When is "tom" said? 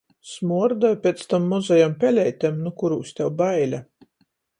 1.33-1.45